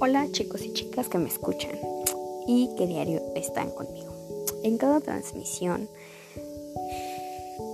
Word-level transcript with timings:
Hola 0.00 0.28
chicos 0.30 0.64
y 0.64 0.72
chicas 0.72 1.08
que 1.08 1.18
me 1.18 1.28
escuchan 1.28 1.76
y 2.46 2.70
que 2.76 2.86
diario 2.86 3.20
están 3.34 3.70
conmigo. 3.70 4.14
En 4.62 4.78
cada 4.78 5.00
transmisión 5.00 5.88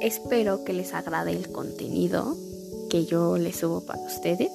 espero 0.00 0.64
que 0.64 0.72
les 0.72 0.94
agrade 0.94 1.32
el 1.32 1.52
contenido 1.52 2.34
que 2.88 3.04
yo 3.04 3.36
les 3.36 3.56
subo 3.56 3.82
para 3.82 4.00
ustedes. 4.00 4.50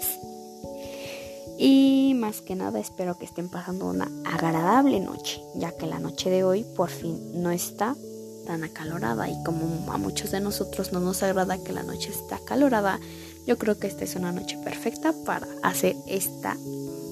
Y 1.60 2.14
más 2.16 2.42
que 2.42 2.56
nada 2.56 2.80
espero 2.80 3.20
que 3.20 3.26
estén 3.26 3.50
pasando 3.50 3.86
una 3.86 4.10
agradable 4.26 5.00
noche, 5.00 5.40
ya 5.54 5.72
que 5.72 5.86
la 5.86 6.00
noche 6.00 6.32
de 6.32 6.44
hoy 6.44 6.66
por 6.76 6.90
fin 6.90 7.44
no 7.44 7.52
está 7.52 7.96
tan 8.48 8.64
acalorada 8.64 9.30
y 9.30 9.44
como 9.44 9.92
a 9.94 9.98
muchos 10.00 10.32
de 10.32 10.40
nosotros 10.40 10.92
no 10.92 11.00
nos 11.00 11.22
agrada 11.22 11.64
que 11.64 11.72
la 11.72 11.84
noche 11.84 12.10
esté 12.10 12.34
acalorada, 12.34 13.00
yo 13.46 13.60
creo 13.60 13.78
que 13.78 13.86
esta 13.86 14.06
es 14.06 14.16
una 14.16 14.32
noche 14.32 14.58
perfecta 14.64 15.14
para 15.24 15.48
hacer 15.62 15.96
esta 16.08 16.58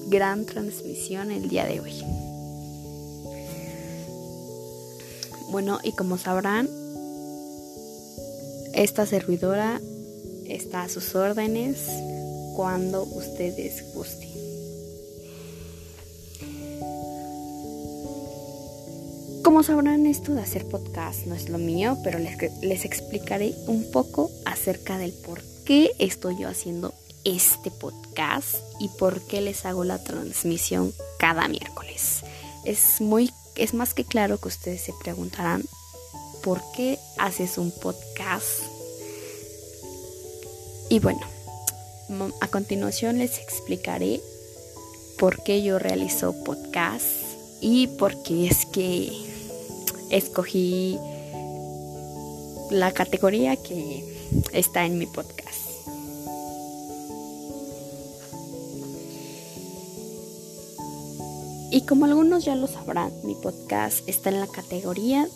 gran 0.08 0.46
transmisión 0.46 1.30
el 1.30 1.48
día 1.48 1.66
de 1.66 1.80
hoy. 1.80 1.92
Bueno, 5.50 5.78
y 5.82 5.92
como 5.92 6.18
sabrán, 6.18 6.68
esta 8.74 9.06
servidora 9.06 9.80
está 10.46 10.82
a 10.82 10.88
sus 10.88 11.14
órdenes 11.14 11.86
cuando 12.54 13.02
ustedes 13.04 13.92
gusten. 13.94 14.28
Como 19.42 19.62
sabrán, 19.62 20.06
esto 20.06 20.34
de 20.34 20.42
hacer 20.42 20.66
podcast 20.66 21.26
no 21.26 21.34
es 21.34 21.48
lo 21.48 21.56
mío, 21.58 21.96
pero 22.04 22.18
les, 22.18 22.36
les 22.62 22.84
explicaré 22.84 23.54
un 23.66 23.90
poco 23.90 24.30
acerca 24.44 24.98
del 24.98 25.12
por 25.12 25.40
qué 25.64 25.92
estoy 25.98 26.38
yo 26.38 26.48
haciendo 26.48 26.92
este 27.36 27.70
podcast 27.70 28.56
y 28.80 28.88
por 28.88 29.20
qué 29.22 29.40
les 29.40 29.66
hago 29.66 29.84
la 29.84 30.02
transmisión 30.02 30.92
cada 31.18 31.48
miércoles. 31.48 32.22
Es 32.64 33.00
muy 33.00 33.30
es 33.58 33.74
más 33.74 33.92
que 33.92 34.04
claro 34.04 34.38
que 34.38 34.48
ustedes 34.48 34.80
se 34.80 34.94
preguntarán 35.02 35.64
por 36.42 36.62
qué 36.74 36.98
haces 37.18 37.58
un 37.58 37.72
podcast. 37.72 38.62
Y 40.88 41.00
bueno, 41.00 41.20
a 42.40 42.48
continuación 42.48 43.18
les 43.18 43.38
explicaré 43.38 44.22
por 45.18 45.42
qué 45.42 45.62
yo 45.62 45.78
realizo 45.78 46.32
podcast 46.44 47.06
y 47.60 47.88
por 47.88 48.22
qué 48.22 48.46
es 48.46 48.64
que 48.66 49.12
escogí 50.10 50.98
la 52.70 52.92
categoría 52.92 53.56
que 53.56 54.04
está 54.52 54.84
en 54.84 54.98
mi 54.98 55.06
podcast. 55.06 55.67
Y 61.70 61.82
como 61.82 62.06
algunos 62.06 62.44
ya 62.44 62.54
lo 62.54 62.66
sabrán, 62.66 63.12
mi 63.24 63.34
podcast 63.34 64.08
está 64.08 64.30
en 64.30 64.40
la 64.40 64.46
categoría... 64.46 65.28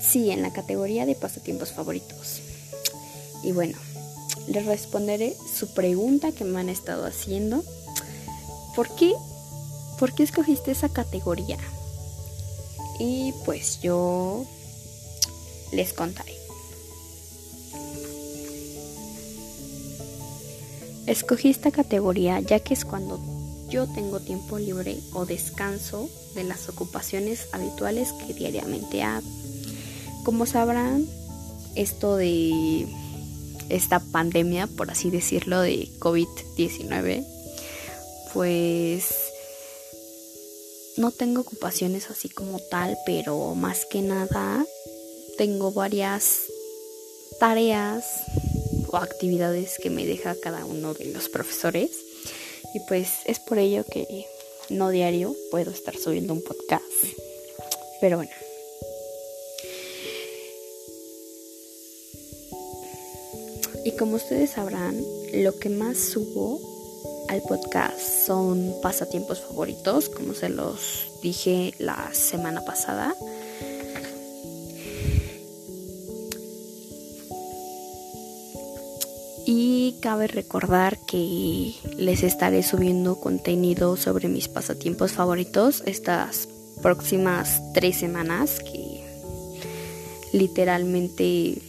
Sí, 0.00 0.30
en 0.30 0.42
la 0.42 0.52
categoría 0.52 1.06
de 1.06 1.14
pasatiempos 1.14 1.72
favoritos. 1.72 2.40
Y 3.42 3.52
bueno, 3.52 3.76
les 4.48 4.66
responderé 4.66 5.34
su 5.52 5.72
pregunta 5.72 6.32
que 6.32 6.44
me 6.44 6.60
han 6.60 6.68
estado 6.68 7.06
haciendo. 7.06 7.64
¿Por 8.74 8.94
qué? 8.94 9.14
¿Por 9.98 10.14
qué 10.14 10.22
escogiste 10.22 10.70
esa 10.70 10.90
categoría? 10.90 11.58
Y 12.98 13.32
pues 13.44 13.80
yo 13.80 14.44
les 15.72 15.92
contaré. 15.94 16.34
Escogí 21.06 21.50
esta 21.50 21.70
categoría 21.70 22.40
ya 22.40 22.60
que 22.60 22.74
es 22.74 22.84
cuando 22.84 23.20
yo 23.68 23.86
tengo 23.86 24.20
tiempo 24.20 24.58
libre 24.58 24.98
o 25.12 25.26
descanso 25.26 26.08
de 26.34 26.44
las 26.44 26.68
ocupaciones 26.68 27.48
habituales 27.52 28.12
que 28.12 28.34
diariamente 28.34 29.02
hago. 29.02 29.28
Como 30.24 30.46
sabrán, 30.46 31.06
esto 31.74 32.16
de 32.16 32.86
esta 33.68 34.00
pandemia, 34.00 34.66
por 34.66 34.90
así 34.90 35.10
decirlo, 35.10 35.60
de 35.60 35.88
COVID-19, 35.98 37.24
pues 38.32 39.04
no 40.96 41.10
tengo 41.10 41.42
ocupaciones 41.42 42.10
así 42.10 42.28
como 42.28 42.58
tal, 42.58 42.96
pero 43.04 43.54
más 43.54 43.86
que 43.86 44.02
nada 44.02 44.64
tengo 45.36 45.72
varias 45.72 46.42
tareas 47.38 48.04
o 48.88 48.96
actividades 48.96 49.78
que 49.82 49.90
me 49.90 50.06
deja 50.06 50.34
cada 50.40 50.64
uno 50.64 50.94
de 50.94 51.06
los 51.06 51.28
profesores 51.28 51.90
y 52.76 52.80
pues 52.80 53.20
es 53.24 53.40
por 53.40 53.56
ello 53.56 53.84
que 53.90 54.26
no 54.68 54.90
diario 54.90 55.34
puedo 55.50 55.70
estar 55.70 55.96
subiendo 55.96 56.34
un 56.34 56.42
podcast. 56.42 56.84
Pero 58.02 58.18
bueno. 58.18 58.30
Y 63.82 63.92
como 63.92 64.16
ustedes 64.16 64.50
sabrán, 64.50 65.02
lo 65.32 65.58
que 65.58 65.70
más 65.70 65.96
subo 65.96 66.60
al 67.30 67.40
podcast 67.40 67.98
son 67.98 68.74
pasatiempos 68.82 69.40
favoritos, 69.40 70.10
como 70.10 70.34
se 70.34 70.50
los 70.50 71.12
dije 71.22 71.72
la 71.78 72.12
semana 72.12 72.62
pasada. 72.66 73.16
Y 79.48 79.94
cabe 80.00 80.26
recordar 80.26 80.98
que 81.06 81.72
les 81.96 82.24
estaré 82.24 82.64
subiendo 82.64 83.20
contenido 83.20 83.96
sobre 83.96 84.26
mis 84.26 84.48
pasatiempos 84.48 85.12
favoritos 85.12 85.84
estas 85.86 86.48
próximas 86.82 87.62
tres 87.72 87.96
semanas 87.96 88.58
que 88.58 89.04
literalmente 90.32 91.62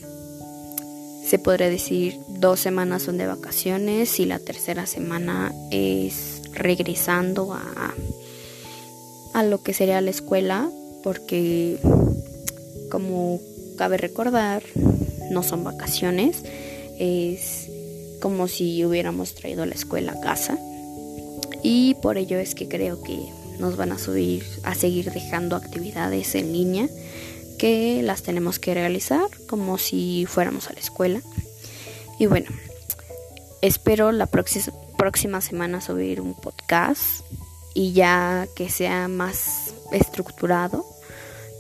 se 1.24 1.38
podría 1.38 1.70
decir 1.70 2.20
dos 2.28 2.60
semanas 2.60 3.04
son 3.04 3.20
de 3.20 3.28
vacaciones 3.28 4.20
y 4.20 4.26
la 4.26 4.40
tercera 4.40 4.88
semana 4.88 5.54
es 5.70 6.42
regresando 6.54 7.54
a, 7.54 7.94
a 9.36 9.44
lo 9.44 9.62
que 9.62 9.76
sería 9.76 10.02
la 10.02 10.10
escuela 10.10 10.68
porque 11.04 11.78
como 12.90 13.40
cabe 13.78 13.98
recordar 13.98 14.64
no 15.30 15.44
son 15.44 15.64
vacaciones 15.64 16.44
es 17.00 17.70
como 18.22 18.48
si 18.48 18.84
hubiéramos 18.86 19.36
traído 19.36 19.66
la 19.66 19.76
escuela 19.76 20.14
a 20.14 20.22
casa. 20.22 20.58
Y 21.64 21.96
por 21.96 22.18
ello 22.18 22.38
es 22.40 22.56
que 22.56 22.68
creo 22.68 23.02
que 23.02 23.20
nos 23.60 23.76
van 23.78 23.92
a 23.92 23.98
subir 23.98 24.44
a 24.64 24.76
seguir 24.76 25.12
dejando 25.12 25.56
actividades 25.56 26.36
en 26.36 26.54
línea 26.54 26.88
que 27.58 28.02
las 28.04 28.22
tenemos 28.22 28.60
que 28.60 28.74
realizar 28.74 29.28
como 29.48 29.78
si 29.78 30.26
fuéramos 30.28 30.70
a 30.70 30.74
la 30.74 30.80
escuela. 30.80 31.22
Y 32.20 32.28
bueno, 32.28 32.50
espero 33.62 34.12
la 34.12 34.28
próxima 34.28 35.42
semana 35.42 35.82
subir 35.82 36.22
un 36.22 36.36
podcast 36.36 37.22
y 37.74 37.94
ya 37.94 38.48
que 38.56 38.70
sea 38.70 39.08
más 39.08 39.74
estructurado, 39.92 40.86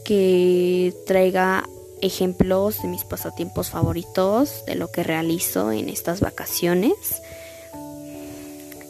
que 0.05 0.93
traiga 1.05 1.63
ejemplos 2.01 2.81
de 2.81 2.87
mis 2.87 3.03
pasatiempos 3.03 3.69
favoritos, 3.69 4.65
de 4.65 4.75
lo 4.75 4.91
que 4.91 5.03
realizo 5.03 5.71
en 5.71 5.89
estas 5.89 6.19
vacaciones. 6.21 7.21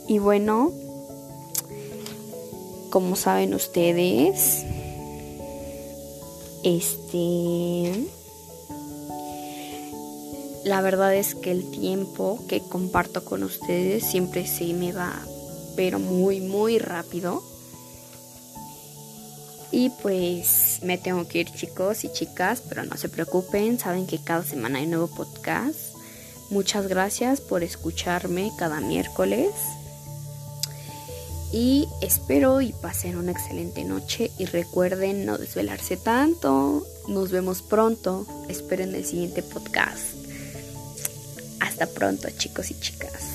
Y 0.08 0.20
bueno, 0.20 0.72
como 2.90 3.16
saben 3.16 3.54
ustedes, 3.54 4.66
este 6.64 8.08
la 10.64 10.82
verdad 10.82 11.16
es 11.16 11.34
que 11.34 11.52
el 11.52 11.70
tiempo 11.72 12.40
que 12.50 12.60
comparto 12.60 13.24
con 13.24 13.44
ustedes 13.44 14.04
siempre 14.04 14.46
se 14.46 14.74
me 14.74 14.92
va 14.92 15.14
pero 15.78 16.00
muy 16.00 16.42
muy 16.42 16.78
rápido 16.78 17.42
y 19.72 19.90
pues 19.90 20.80
me 20.84 20.98
tengo 20.98 21.28
que 21.28 21.40
ir 21.40 21.52
chicos 21.52 22.04
y 22.04 22.12
chicas, 22.12 22.62
pero 22.68 22.84
no 22.84 22.98
se 22.98 23.10
preocupen, 23.10 23.80
saben 23.80 24.08
que 24.08 24.20
cada 24.24 24.44
semana 24.44 24.80
hay 24.80 24.88
nuevo 24.88 25.08
podcast. 25.08 25.96
Muchas 26.50 26.88
gracias 26.88 27.42
por 27.42 27.64
escucharme 27.64 28.52
cada 28.58 28.80
miércoles. 28.80 29.52
Y 31.52 31.88
espero 32.02 32.62
y 32.62 32.74
pasen 32.74 33.18
una 33.18 33.32
excelente 33.32 33.84
noche 33.84 34.32
y 34.38 34.46
recuerden 34.46 35.26
no 35.26 35.38
desvelarse 35.38 35.96
tanto. 35.96 36.86
Nos 37.08 37.32
vemos 37.32 37.62
pronto. 37.62 38.26
Esperen 38.50 38.94
el 38.96 39.06
siguiente 39.06 39.44
podcast. 39.44 40.16
Hasta 41.60 41.88
pronto 41.88 42.30
chicos 42.38 42.72
y 42.72 42.80
chicas. 42.80 43.27